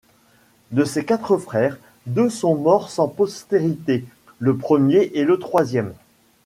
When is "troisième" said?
5.37-5.93